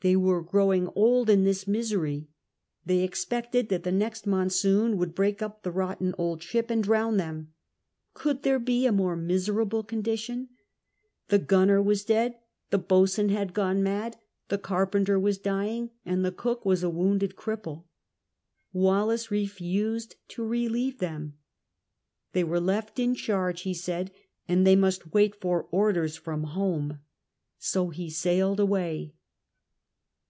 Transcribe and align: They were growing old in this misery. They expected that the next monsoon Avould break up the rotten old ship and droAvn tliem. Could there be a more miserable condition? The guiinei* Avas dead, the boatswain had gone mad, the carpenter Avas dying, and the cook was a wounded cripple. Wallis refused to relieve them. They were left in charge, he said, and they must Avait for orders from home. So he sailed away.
They 0.00 0.14
were 0.14 0.42
growing 0.44 0.86
old 0.94 1.28
in 1.28 1.42
this 1.42 1.66
misery. 1.66 2.28
They 2.86 3.00
expected 3.02 3.68
that 3.70 3.82
the 3.82 3.90
next 3.90 4.28
monsoon 4.28 4.96
Avould 4.96 5.12
break 5.12 5.42
up 5.42 5.64
the 5.64 5.72
rotten 5.72 6.14
old 6.16 6.40
ship 6.40 6.70
and 6.70 6.84
droAvn 6.84 7.16
tliem. 7.16 7.46
Could 8.14 8.44
there 8.44 8.60
be 8.60 8.86
a 8.86 8.92
more 8.92 9.16
miserable 9.16 9.82
condition? 9.82 10.50
The 11.30 11.40
guiinei* 11.40 11.84
Avas 11.84 12.06
dead, 12.06 12.36
the 12.70 12.78
boatswain 12.78 13.30
had 13.30 13.52
gone 13.52 13.82
mad, 13.82 14.16
the 14.50 14.56
carpenter 14.56 15.18
Avas 15.18 15.42
dying, 15.42 15.90
and 16.06 16.24
the 16.24 16.30
cook 16.30 16.64
was 16.64 16.84
a 16.84 16.90
wounded 16.90 17.34
cripple. 17.34 17.82
Wallis 18.72 19.32
refused 19.32 20.14
to 20.28 20.44
relieve 20.44 21.00
them. 21.00 21.38
They 22.34 22.44
were 22.44 22.60
left 22.60 23.00
in 23.00 23.16
charge, 23.16 23.62
he 23.62 23.74
said, 23.74 24.12
and 24.46 24.64
they 24.64 24.76
must 24.76 25.10
Avait 25.10 25.34
for 25.34 25.66
orders 25.72 26.16
from 26.16 26.44
home. 26.44 27.00
So 27.58 27.88
he 27.88 28.08
sailed 28.08 28.60
away. 28.60 29.14